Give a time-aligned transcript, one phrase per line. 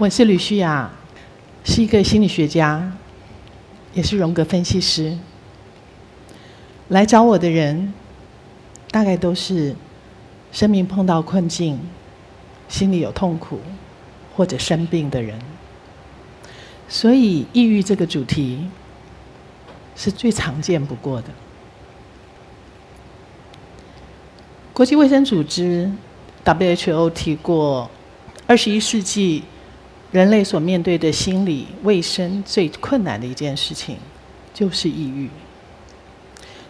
[0.00, 0.90] 我是吕旭雅，
[1.62, 2.90] 是一个心理学家，
[3.92, 5.14] 也是荣格分析师。
[6.88, 7.92] 来找我的人，
[8.90, 9.76] 大概都是
[10.52, 11.78] 生命碰到困境、
[12.66, 13.60] 心里有痛苦
[14.34, 15.38] 或者生病的人。
[16.88, 18.70] 所以，抑郁这个主题
[19.94, 21.28] 是最常见不过的。
[24.72, 25.92] 国际卫生组织
[26.42, 27.90] （WHO） 提过，
[28.46, 29.44] 二十一世纪
[30.12, 33.96] 人类所面对的心理卫生最困难的一件事情，
[34.52, 35.28] 就是抑郁。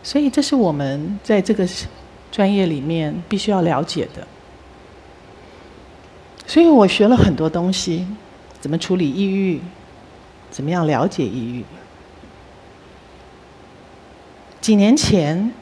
[0.02, 1.68] 所以，这是我们在这个
[2.30, 4.26] 专业里面必须要了解的。
[6.46, 8.06] 所以我学了很多东西，
[8.60, 9.60] 怎么处理抑郁，
[10.50, 11.64] 怎么样了解抑郁。
[14.60, 15.52] 几年前，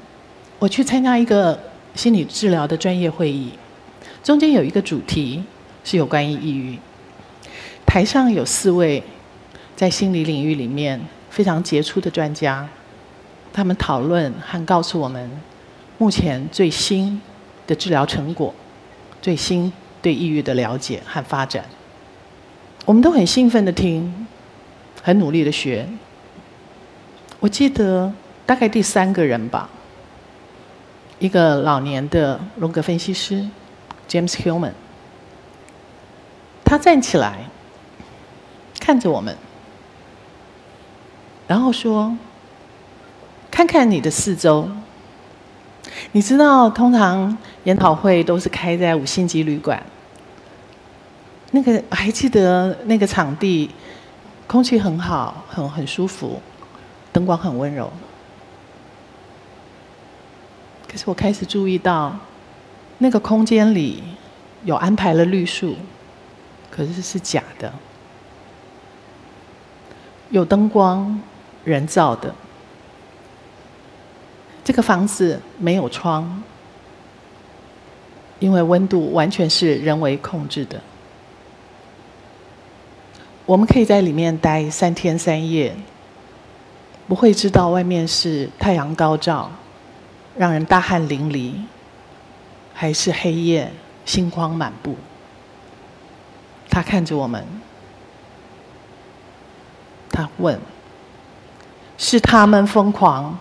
[0.58, 1.58] 我去参加一个。
[1.94, 3.50] 心理治疗的专业会议，
[4.22, 5.42] 中间有一个主题
[5.83, 6.78] 是有关于抑郁。
[7.89, 9.03] 台上有四位
[9.75, 11.00] 在心理领域里面
[11.31, 12.69] 非常杰出的专家，
[13.50, 15.31] 他们讨论和告诉我们
[15.97, 17.19] 目前最新
[17.66, 18.55] 的治疗成果、
[19.22, 19.72] 最新
[20.03, 21.64] 对抑郁的了解和发展。
[22.84, 24.27] 我们都很兴奋的听，
[25.03, 25.89] 很努力的学。
[27.41, 28.12] 我记得
[28.44, 29.70] 大概第三个人吧。
[31.19, 33.48] 一个老年的荣格分析师
[34.06, 34.72] James Human，
[36.62, 37.47] 他站起来
[38.89, 39.36] 看着我们，
[41.47, 42.17] 然后说
[43.53, 44.67] ：“看看你的四周，
[46.12, 49.84] 你知道，通常研讨会都是开在五星级旅馆，
[51.50, 53.70] 那个还记得那个场地，
[54.47, 56.41] 空气很好，很很舒服，
[57.12, 57.92] 灯光很温柔。”
[60.91, 62.16] 可是我开始注意到，
[62.97, 64.03] 那个空间里
[64.64, 65.77] 有安排了绿树，
[66.70, 67.70] 可是是假的；
[70.31, 71.21] 有灯光，
[71.65, 72.34] 人造的。
[74.65, 76.43] 这个房子没有窗，
[78.38, 80.81] 因为温度完全是人为控制的。
[83.47, 85.75] 我们可以在里面待三天三夜，
[87.06, 89.50] 不会知道外面是太阳高照。
[90.37, 91.53] 让人大汗淋漓，
[92.72, 93.72] 还是黑夜，
[94.05, 94.94] 星光满布。
[96.71, 97.44] 他看着我们，
[100.10, 100.58] 他问
[101.98, 103.38] ：“是他们疯狂，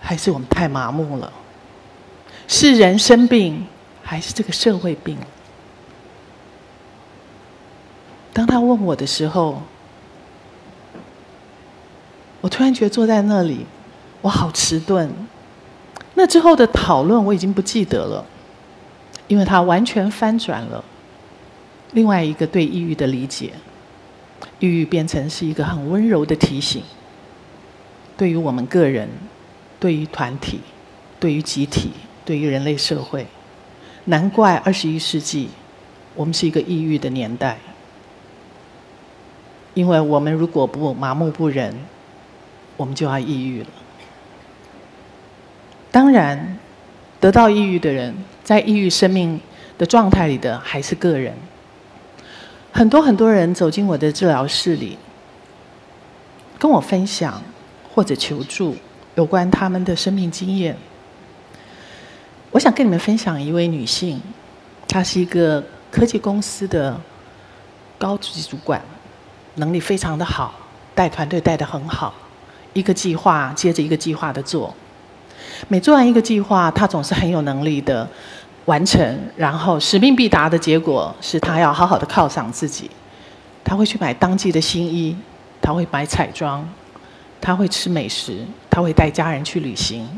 [0.00, 1.32] 还是我们太麻木了？
[2.48, 3.66] 是人生病，
[4.02, 5.18] 还是这个社会病？”
[8.32, 9.62] 当他问我的时候，
[12.40, 13.66] 我突然觉得坐在那里，
[14.22, 15.12] 我好迟钝。
[16.14, 18.24] 那之后的讨论我已经不记得了，
[19.26, 20.84] 因为他完全翻转了
[21.92, 23.52] 另外一个对抑郁的理解，
[24.60, 26.82] 抑郁变成是一个很温柔的提醒，
[28.16, 29.08] 对于我们个人，
[29.78, 30.60] 对于团体，
[31.18, 31.90] 对于集体，
[32.24, 33.26] 对于人类社会，
[34.04, 35.48] 难怪二十一世纪
[36.14, 37.56] 我们是一个抑郁的年代，
[39.72, 41.74] 因为我们如果不麻木不仁，
[42.76, 43.68] 我们就要抑郁了。
[45.90, 46.58] 当然，
[47.18, 49.40] 得到抑郁的人，在抑郁生命
[49.78, 51.34] 的状态里的还是个人。
[52.72, 54.96] 很多很多人走进我的治疗室里，
[56.58, 57.42] 跟我分享
[57.92, 58.76] 或者求助
[59.16, 60.76] 有关他们的生命经验。
[62.52, 64.20] 我想跟你们分享一位女性，
[64.88, 67.00] 她是一个科技公司的
[67.98, 68.80] 高级主管，
[69.56, 70.54] 能力非常的好，
[70.94, 72.14] 带团队带的很好，
[72.72, 74.74] 一个计划接着一个计划的做。
[75.68, 78.08] 每做完一个计划，她总是很有能力的
[78.66, 82.90] 完成，然后使命必达的结果是他要好好的犒赏自己。
[83.64, 85.16] 他会去买当季的新衣，
[85.60, 86.66] 他会买彩妆，
[87.40, 90.08] 他会吃美食，他会带家人去旅行。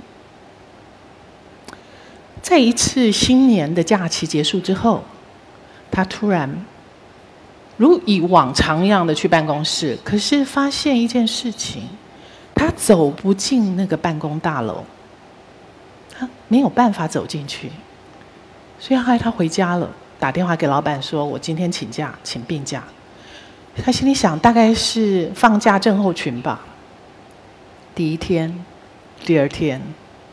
[2.40, 5.02] 在一次新年的假期结束之后，
[5.90, 6.64] 他突然
[7.76, 11.82] 如以往常一样的去办公室，可是发现一件事情，
[12.54, 14.84] 他走不进那个办公大楼。
[16.14, 17.70] 他没有办法走进去，
[18.82, 19.88] 所以后来他回家了，
[20.18, 22.82] 打电话给老板说：“我今天请假，请病假。”
[23.80, 26.60] 他心里想，大概是放假症候群吧。
[27.94, 28.52] 第一天、
[29.24, 29.80] 第二天、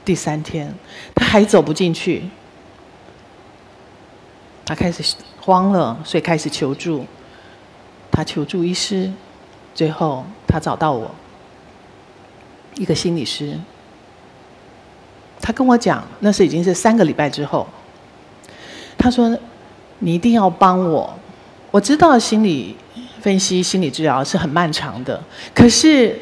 [0.04, 0.74] 第三天，
[1.14, 2.28] 他还走不进去，
[4.66, 7.06] 他开始慌了，所以开始求助。
[8.12, 9.14] 他求助医师，
[9.76, 11.14] 最后他找到我，
[12.78, 13.60] 一个心理师。
[15.40, 17.68] 他跟我讲，那是已经是三个礼拜之后。
[19.00, 19.36] 他说
[20.00, 21.12] ：“你一定要帮我，
[21.72, 22.76] 我知道心理
[23.22, 25.20] 分析心理治疗是很漫长的。
[25.56, 26.20] 可是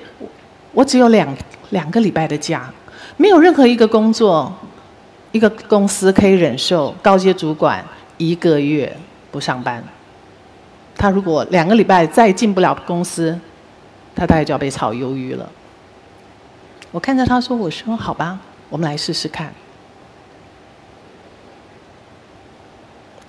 [0.71, 1.35] 我只有两
[1.71, 2.71] 两个礼拜的假，
[3.17, 4.53] 没有任何一个工作、
[5.31, 7.83] 一个公司可以忍受高阶主管
[8.17, 8.95] 一个月
[9.31, 9.83] 不上班。
[10.95, 13.37] 他如果两个礼拜再进不了公司，
[14.15, 15.49] 他大概就要被炒鱿鱼了。
[16.91, 18.39] 我看着他说：“我说好吧，
[18.69, 19.51] 我们来试试看。”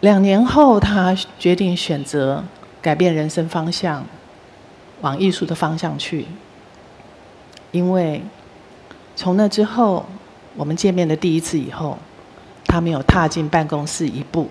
[0.01, 2.45] 两年后，他决定选择
[2.81, 4.05] 改变人生方向，
[5.01, 6.27] 往艺术的方向去。
[7.73, 8.23] 因为
[9.17, 10.07] 从那之后，
[10.55, 11.99] 我们见面的第一次以后，
[12.65, 14.49] 他没有踏进办公室一步。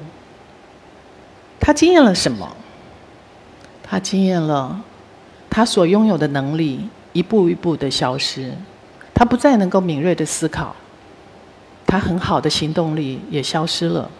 [1.59, 2.55] 他经验了什么？
[3.81, 4.81] 他经验了
[5.49, 8.53] 他所拥有的能力一步一步的消失，
[9.13, 10.75] 他不再能够敏锐的思考，
[11.85, 14.11] 他很好的行动力也消失了。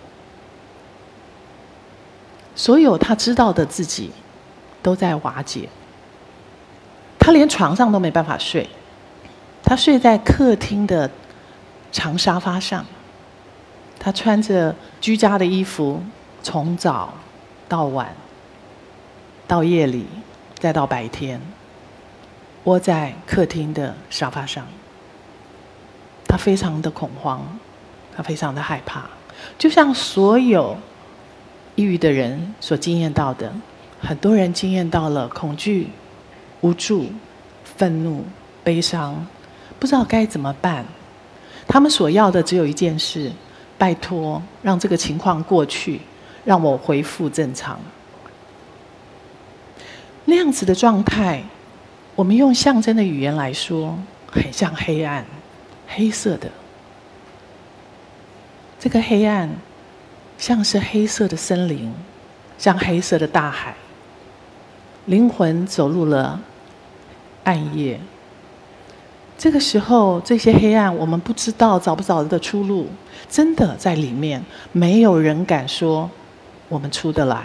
[2.58, 4.12] 所有他知道的自己，
[4.82, 5.70] 都在瓦解。
[7.20, 8.68] 他连床上都没办法睡，
[9.64, 11.10] 他睡在客厅的
[11.92, 12.84] 长沙发上。
[14.00, 16.02] 他穿着居家的衣服，
[16.42, 17.14] 从早
[17.70, 18.16] 到晚，
[19.48, 20.08] 到夜里，
[20.58, 21.40] 再到白天，
[22.64, 24.66] 窝在客厅的沙发上。
[26.28, 27.60] 他非常的恐慌，
[28.16, 29.04] 他非常的害怕，
[29.60, 30.76] 就像所有。
[31.78, 33.54] 抑郁的人所经验到的，
[34.02, 35.88] 很多人经验到了恐惧、
[36.62, 37.06] 无助、
[37.64, 38.26] 愤怒、
[38.64, 39.28] 悲伤，
[39.78, 40.84] 不知道该怎么办。
[41.68, 43.32] 他们所要的只有一件事：
[43.78, 46.02] 拜托，让这个情况过去，
[46.44, 47.80] 让我恢复正常。
[50.26, 51.44] 那样子的状态，
[52.16, 53.96] 我们用象征的语言来说，
[54.32, 55.24] 很像黑暗，
[55.88, 56.50] 黑色的。
[58.80, 59.48] 这个黑暗。
[60.38, 61.94] 像是黑色的森林，
[62.58, 63.76] 像黑色的大海。
[65.06, 66.40] 灵魂走入了
[67.44, 68.00] 暗夜。
[69.38, 72.88] 这个时候，这些黑暗，我们不知道找不找得出路。
[73.30, 76.10] 真的在里面，没有人敢说
[76.70, 77.44] 我们出得来。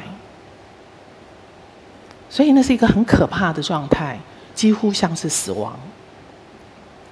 [2.28, 4.18] 所以，那是一个很可怕的状态，
[4.54, 5.78] 几乎像是死亡，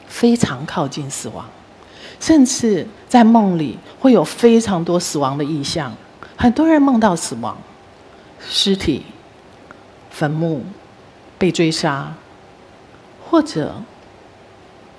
[0.06, 1.46] 非常靠近死亡。
[2.20, 5.92] 甚至在梦里会有非常多死亡的意象，
[6.36, 7.56] 很多人梦到死亡、
[8.38, 9.04] 尸体、
[10.10, 10.62] 坟墓、
[11.38, 12.12] 被追杀，
[13.28, 13.74] 或者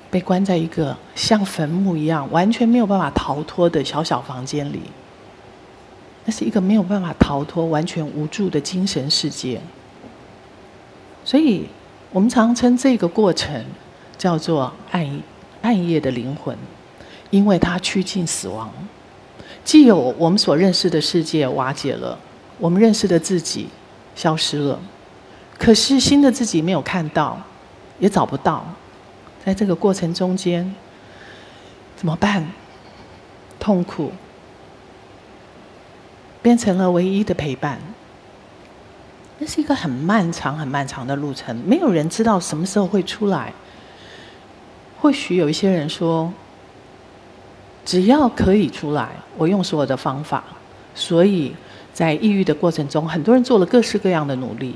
[0.10, 4.82] 被关在一个像坟墓一样完全没有办法逃脱的小小房间里。
[6.26, 9.62] 那是一个没有办法逃脱、完全无助的精神世界。
[11.24, 11.68] 所以
[12.12, 13.64] 我们常称这个过程
[14.18, 15.22] 叫做暗
[15.62, 16.58] 暗夜的灵魂。
[17.32, 18.70] 因为他趋近死亡，
[19.64, 22.20] 既有我们所认识的世界瓦解了，
[22.60, 23.70] 我们认识的自己
[24.16, 24.78] 消失了，
[25.58, 27.42] 可是新的自己没有看到，
[28.00, 28.66] 也找不到，
[29.46, 30.76] 在这个过程中间
[31.96, 32.46] 怎么办？
[33.58, 34.12] 痛苦
[36.42, 37.80] 变成了唯一的陪伴，
[39.40, 43.54] 那是一个很漫长、很漫长的路程，没有人知道什么时候会出来。
[45.00, 46.34] 或许有一些人说。
[47.84, 50.44] 只要可以出来，我用所有的方法。
[50.94, 51.54] 所以
[51.94, 54.76] 在抑郁的过程中，很多人做了各式各样的努力。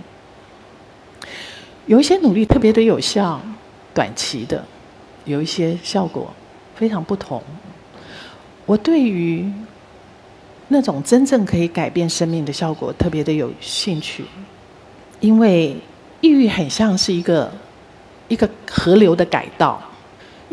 [1.85, 3.39] 有一些努力特别的有效，
[3.93, 4.59] 短期的；
[5.25, 6.33] 有一些效果
[6.75, 7.43] 非常不同。
[8.65, 9.51] 我对于
[10.69, 14.25] 那种真正可以改变生命的效果特别的有兴趣，
[15.19, 15.75] 因为
[16.21, 17.51] 抑郁很像是一个
[18.29, 19.79] 一个河流的改道。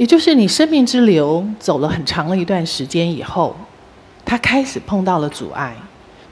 [0.02, 3.56] 也就是你生命之流走了很长的一段时间以后，
[4.24, 5.76] 它开始碰到了阻碍，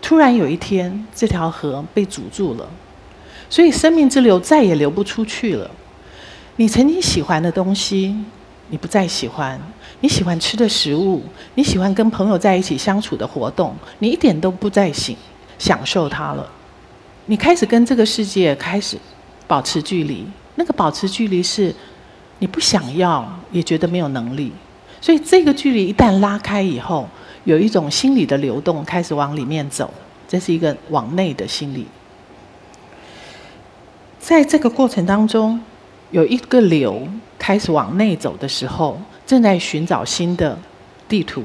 [0.03, 2.69] 突然有一天这条河被阻住了，
[3.49, 5.71] 所以生命之流再也流不出去了。
[6.57, 8.17] 你曾经喜欢的东西，
[8.71, 9.57] 你不再喜欢；
[10.01, 11.23] 你喜欢吃的食物，
[11.55, 15.15] 你喜欢跟朋友在一起相处的活动，你一点都不再享
[15.61, 16.51] 享受它了。
[17.27, 18.99] 你开始跟这个世界开始
[19.47, 21.73] 保持距离，那个保持距离是。
[22.43, 24.53] 你不想要，也觉得没有能力，
[25.01, 27.09] 所以这个距离一旦拉开以后，
[27.45, 29.93] 有一种心理的流动开始往里面走，
[30.29, 31.87] 这是一个往内的心理。
[34.19, 35.61] 在这个过程当中，
[36.11, 40.57] 有一个流开始往内走的时候，正在寻找新的
[41.09, 41.43] 地图。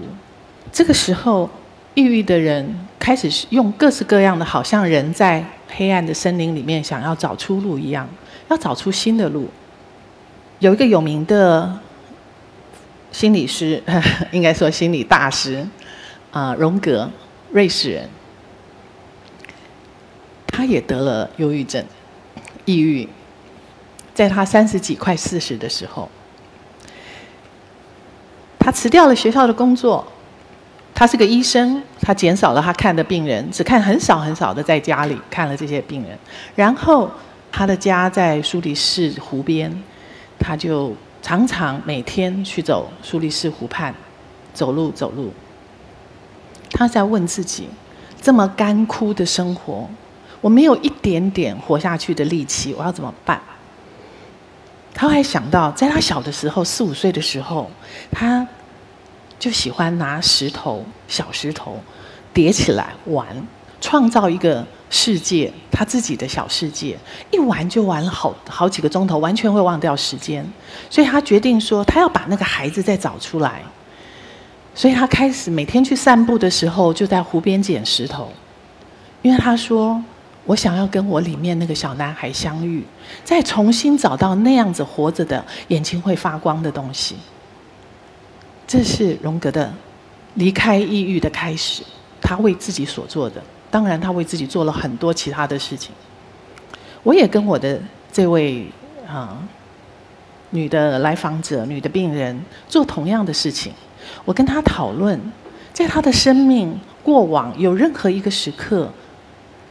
[0.72, 1.50] 这个时候，
[1.94, 8.08] 抑郁的人开始用各式各样的，好像人在黑暗的森林里面想要找出路一样，
[8.50, 9.50] 要找出新的路。
[10.60, 11.80] 有一个有名的
[13.16, 13.82] 心理师，
[14.34, 15.66] 应该说心理大师，
[16.32, 17.10] 啊，荣格，
[17.50, 18.10] 瑞士人，
[20.46, 21.82] 他也得了忧郁症。
[22.66, 23.08] 抑郁，
[24.14, 26.10] 在他三十几快四十的时候，
[28.60, 30.06] 他辞掉了学校的工作。
[30.94, 36.20] 他是个医生，他减少了他看的病人，只看很少很少的在家里看了这些病人。
[36.54, 37.10] 然后
[37.50, 39.72] 他的家在苏黎世湖边，
[40.38, 40.94] 他就
[41.26, 43.96] 常常每天去走苏黎世湖畔，
[44.54, 45.34] 走路走路。
[46.70, 47.68] 他在问自己：
[48.22, 49.90] 这么干枯的生活，
[50.40, 53.42] 我没有一点点活下去的力气，我要怎么办？
[54.94, 57.72] 他还想到，在他小的时候，四五岁的时候，
[58.12, 58.48] 他。
[59.38, 61.78] 就喜欢拿石头、小石头
[62.34, 63.28] 叠起来玩，
[63.82, 64.66] 创造一个
[64.98, 66.98] 世界，他自己的小世界。
[67.30, 70.50] 一玩就玩了好好几个钟头，完全会忘掉时间。
[70.90, 73.62] 所以他决定说，他要把那个孩子再找出来。
[74.74, 78.32] 所以他开始每天去散步的时候，就在湖边捡石头，
[79.22, 80.02] 因为他说
[80.48, 82.82] ：“我想要跟我里面那个小男孩相遇，
[83.26, 87.18] 再重新找到那样子活着的眼睛会发光的东西。”
[88.66, 89.74] 这是荣格的
[90.36, 91.84] 离开抑郁的开始，
[92.22, 93.44] 他为自己所做的。
[93.76, 95.92] 当然，他为自己做了很多其他的事情。
[97.04, 97.78] 我也跟我的
[98.10, 98.66] 这位
[99.06, 99.38] 啊
[100.52, 103.74] 女的来访者、女的病人做同样的事情。
[104.24, 105.20] 我跟她讨论，
[105.74, 108.90] 在她的生命过往有任何一个时刻，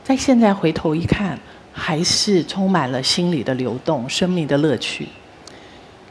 [0.03, 1.39] 在现在回头一看，
[1.73, 5.09] 还是充满了心理的流动、生命的乐趣。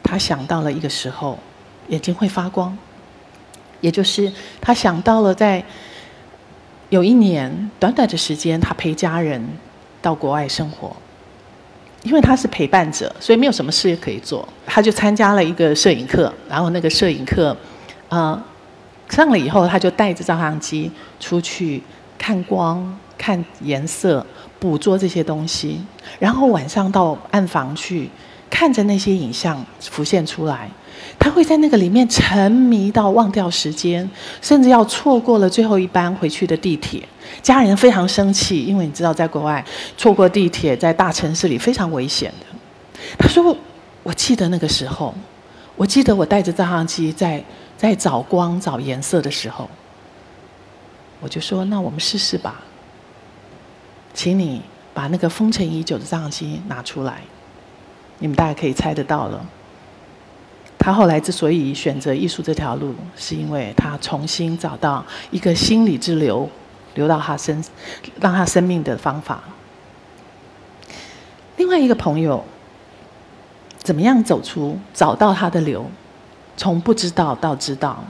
[0.01, 1.37] 她想到了一个时候。
[1.89, 2.75] 眼睛会发光，
[3.81, 4.31] 也就是
[4.61, 5.61] 他想到了，在
[6.93, 9.43] 有一年短短的时间，他陪家人
[9.99, 10.95] 到国外生活，
[12.03, 17.57] 因为他是陪伴者，所以没有什么事可以做，他就参加了一个摄影课，然后那个摄影课，
[18.09, 18.39] 呃，
[19.09, 21.81] 上了以后，他就带着照相机出去
[22.19, 24.23] 看光、看颜色、
[24.59, 25.81] 捕捉这些东西，
[26.19, 28.07] 然后晚上到暗房去
[28.53, 30.69] 看着那些影像浮现出来。
[31.17, 34.07] 他会在那个里面沉迷到忘掉时间，
[34.41, 37.01] 甚至要错过了最后一班回去的地铁。
[37.41, 39.63] 家人非常生气，因为你知道，在国外
[39.97, 42.45] 错过地铁，在大城市里非常危险的。
[43.17, 43.55] 他说
[44.03, 45.15] ：“我记得那个时候，
[45.75, 47.43] 我记得我带着照相机在
[47.75, 49.67] 在找光、找颜色的时候，
[51.19, 52.61] 我就说：那我们试试吧，
[54.13, 54.61] 请你
[54.93, 57.21] 把那个封尘已久的照相机拿出来。
[58.19, 59.45] 你们大概可以猜得到了。”
[60.77, 66.49] 他后来之所以选择艺术这条路，是因为他重新找到一个心理之流，
[66.95, 67.63] 流到他身，
[68.19, 69.41] 让他生命的方法。
[71.55, 72.43] 另外一个朋友，
[73.77, 75.89] 怎么样走出找到他的流，
[76.57, 78.03] 从不知道到知道，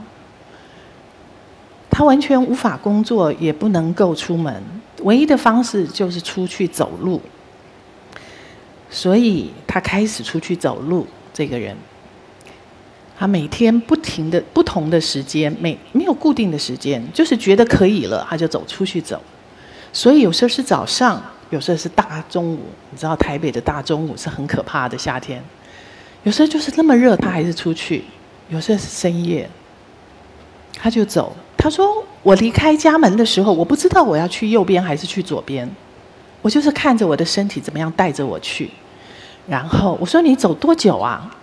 [1.88, 4.60] 他完全无法工作，也不能够出门，
[5.04, 7.22] 唯一的方式就是出去走路。
[8.90, 11.76] 所以他开始出去走路，这个人。
[13.16, 19.22] 他每天不停的不同的时间，没没有固定的时间，就是觉得可以了，他就走出去走。
[19.92, 22.58] 所以有时候是早上，有时候是大中午。
[22.90, 25.42] 你知道台北的大中午是很可怕的夏天，
[26.24, 28.04] 有时候就是那么热，他还是出去。
[28.48, 29.48] 有时候是深夜，
[30.76, 31.34] 他就走。
[31.56, 35.70] 他说：“我离开家门的时候，我不知道我要去右边还是去左边，
[36.44, 38.70] 我就是看着我的身体怎么样带着我去。”
[39.48, 41.34] 然后我说：“你走多久啊？”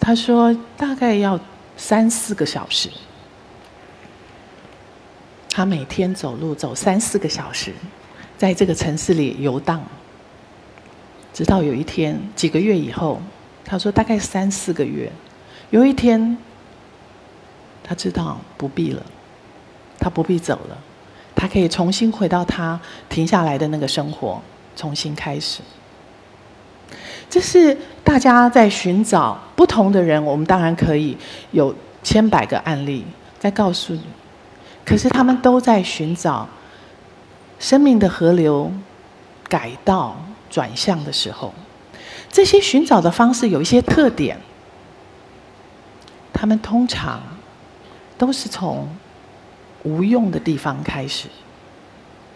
[0.00, 1.38] 他说：“大概要
[1.76, 2.88] 三四个小时。
[5.50, 7.74] 他每天走路走三四个小时，
[8.38, 9.82] 在这个城市里游荡。
[11.34, 13.20] 直到有一天，几个月以后，
[13.62, 15.12] 他说大概三四个月，
[15.68, 16.38] 有一天，
[17.82, 19.02] 他知道不必了，
[19.98, 20.78] 他不必走了，
[21.40, 22.78] 他可以重新回到他
[23.08, 24.42] 停下来的那个生活，
[24.76, 25.62] 重新开始。”
[27.30, 31.16] 这是大家在寻找不同的人，我们当然可以
[31.52, 33.06] 有千百个案例
[33.38, 34.02] 在告诉你，
[34.84, 36.46] 可是他们都在寻找
[37.58, 38.70] 生命的河流
[39.48, 40.14] 改道
[40.50, 41.54] 转向的时候，
[42.30, 44.38] 这些寻找的方式有一些特点，
[46.34, 47.22] 他们通常
[48.18, 48.86] 都是从
[49.82, 51.28] 无用的地方开始，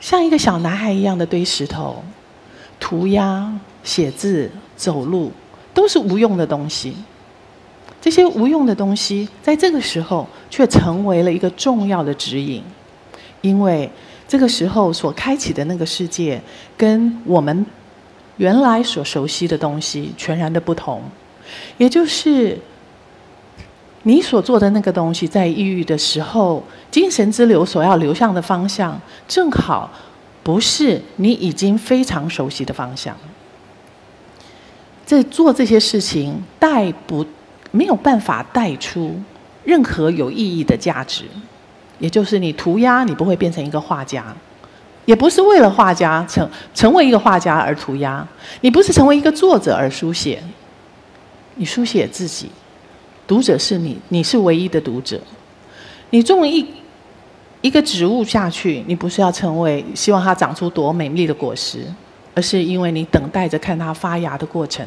[0.01, 2.03] 像一个小男孩一样的堆石头、
[2.79, 4.51] 涂鸦、写字。
[4.77, 5.31] 走路
[5.73, 6.97] 都是无用的东西，
[8.03, 12.61] 这些无用的东西在这个时候却成为了一个重要的指引，
[13.41, 13.89] 因为
[14.27, 16.43] 这个时候所开启的那个世界
[16.77, 17.65] 跟我们
[18.37, 21.01] 原来所熟悉的东西全然的不同，
[21.79, 22.59] 也就是
[24.05, 29.91] 你所做的那个东西，在抑郁的时候，精神之流所要流向的方向，正好
[30.43, 33.17] 不是你已经非常熟悉的方向。
[35.07, 37.25] 这做这些事情带不
[37.71, 39.21] 没有办法带出
[39.65, 41.25] 任何有意义的价值，
[41.99, 44.25] 也就是你涂鸦，你不会变成一个画家，
[45.07, 48.27] 也不是为了画家成成为一个画家而涂鸦，
[48.61, 50.43] 你不是成为一个作者而书写，
[51.57, 52.51] 你书写自己，
[53.27, 55.21] 读者是你，你是唯一的读者，
[56.11, 56.67] 你种一
[57.61, 61.87] 一个植物下去，你不是要成为希望它长出多美丽的果实。
[62.37, 64.85] 而是因为你等待着看它发芽的过程，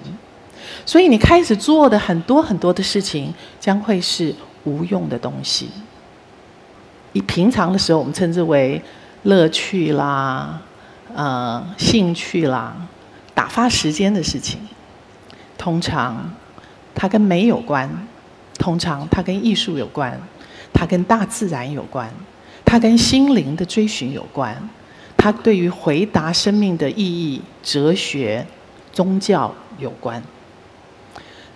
[0.85, 5.69] 所以你开始做的很多很多的事情将会是无用的东西。
[7.13, 8.81] 以平常的时候，我们称之为
[9.23, 10.59] 乐趣啦、
[11.15, 12.75] 呃兴趣啦、
[13.33, 14.59] 打发时间的事情。
[15.57, 16.29] 通常
[16.93, 17.89] 它跟美有关，
[18.67, 20.19] 通常它跟艺术有关，
[20.73, 22.11] 它跟大自然有关，
[22.65, 24.53] 它跟心灵的追寻有关。
[25.15, 28.45] 它对于回答生命的意义、哲学、
[28.91, 30.21] 宗教有关。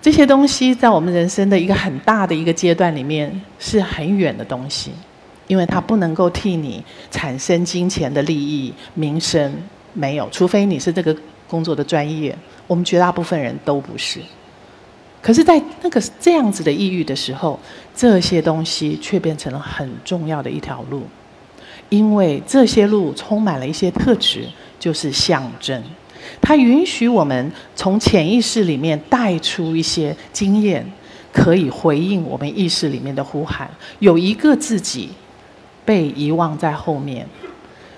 [0.02, 4.92] 这些东西在我们人生的一个很大的一个阶段里面是很远的东西，
[5.48, 9.54] 因为它不能够替你产生金钱的利益、名声，
[9.92, 11.14] 没有，除非你是这个
[11.46, 12.34] 工作的专业。
[12.68, 14.22] 我们绝大部分人都不是。
[15.22, 17.60] 可是，在那个这样子的抑郁的时候，
[17.96, 21.04] 这些东西却变成了很重要的一条路。
[21.90, 24.48] 因为这些路充满了一些特质，
[24.80, 25.84] 就是象征，
[26.42, 30.90] 它允许我们从潜意识里面带出一些经验，
[31.32, 33.70] 可以回应我们意识里面的呼喊。
[34.00, 35.10] 有一个自己
[35.84, 37.28] 被遗忘在后面，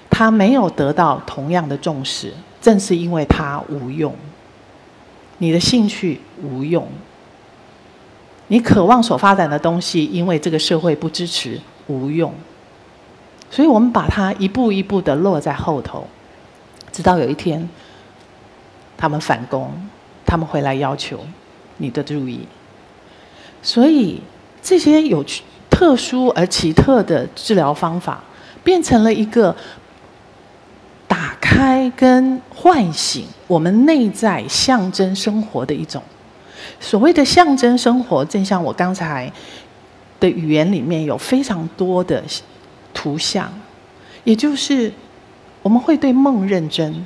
[0.09, 4.13] 他没有得到同样的重视，正是因为他无用。
[5.37, 6.87] 你的兴趣无用，
[8.53, 12.31] 你渴望所发展的东西，因为这个社会不支持，无用。
[13.49, 16.05] 所以我们把它一步一步的落在后头，
[16.91, 17.67] 直到有一天，
[18.95, 19.71] 他们反攻，
[20.23, 21.19] 他们回来要求
[21.77, 22.47] 你的注意。
[23.63, 24.21] 所以
[24.61, 25.25] 这些有
[25.71, 28.23] 特殊而奇特的治疗方法，
[28.63, 29.55] 变成了一个
[31.07, 36.03] 打开跟唤醒我们内在象征生活的一种。
[36.79, 39.31] 所谓的象征生活，正像我刚才
[40.19, 42.23] 的语言里面有非常多的。
[42.95, 43.51] 图像，
[44.23, 44.93] 也就是
[45.63, 47.03] 我们会对梦认真，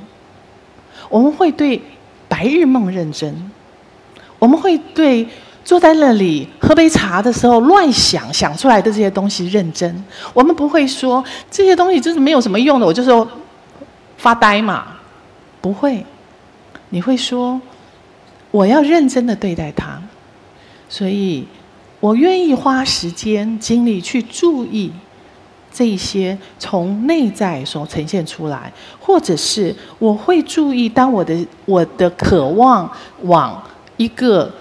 [1.08, 1.80] 我们会对
[2.28, 3.50] 白日梦认真，
[4.38, 5.26] 我们会对
[5.64, 10.04] 坐在那里喝杯茶的时候乱想想出来的这些东西认真。
[10.34, 13.26] 我们不会说这些东西就是没有什么用的，我就说
[14.18, 14.88] 发呆嘛，
[15.62, 16.04] 不会。
[16.90, 17.58] 你会说
[18.58, 20.02] 我要认真的对待它，
[20.88, 21.46] 所以
[22.00, 24.90] 我愿意花时间精力去注意。
[25.70, 32.90] 这些从内在所呈现出来，或者是我会注意，当我的我的渴望
[33.22, 33.62] 往
[33.96, 34.52] 一个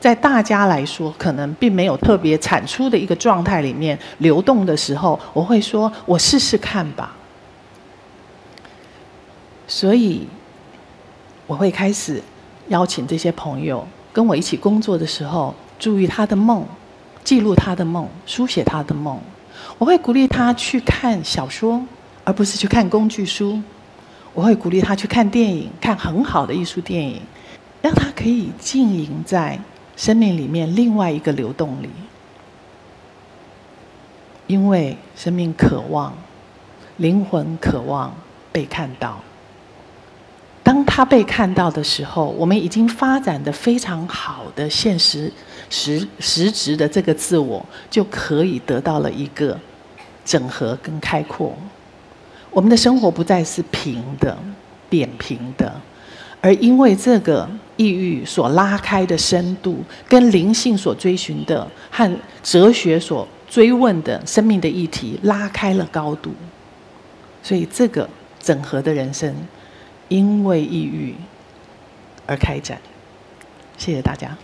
[0.00, 7.14] 在大家来说可能并没有特别产出的一个状态里面流动的时候，我会说：“我试试看吧。”
[9.68, 10.26] 所以，
[11.46, 12.20] 我会开始
[12.68, 16.64] 邀请这些朋友跟我一起工作的时候，注意他的梦，
[17.22, 19.20] 记录他的梦，书写他的梦。
[19.78, 21.84] 我会鼓励他去看小说，
[22.24, 23.60] 而不是去看工具书。
[24.32, 27.20] 我会鼓励他去看电影，看很好的艺术电影，
[27.82, 29.58] 让他可以浸淫在
[29.96, 31.88] 生命里面另外一个流动里。
[34.46, 36.12] 因为生命渴望，
[36.96, 38.14] 灵魂渴望
[38.52, 39.20] 被看到。
[40.74, 45.30] 当他被看到的时候，我们已经发展的非常好的现实。
[45.70, 49.58] 实实质的这个自我就可以得到了一个
[50.24, 51.56] 整合跟开阔。
[52.50, 54.36] 我们的生活不再是平的、
[54.88, 55.80] 扁平的，
[56.40, 66.32] 而因为这个抑郁所拉开的深度，跟灵性所追寻的和哲学所追问的生命的议题拉开了高度，
[67.44, 68.08] 所以这个
[68.40, 69.34] 整合的人生，
[70.08, 71.14] 因为抑郁
[72.26, 72.80] 而开展。
[73.76, 74.36] 谢谢大家。